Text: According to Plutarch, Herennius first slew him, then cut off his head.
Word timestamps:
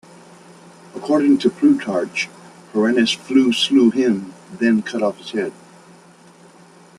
According 0.95 1.37
to 1.37 1.51
Plutarch, 1.51 2.27
Herennius 2.73 3.11
first 3.15 3.63
slew 3.65 3.91
him, 3.91 4.33
then 4.51 4.81
cut 4.81 5.03
off 5.03 5.19
his 5.19 5.29
head. 5.29 5.53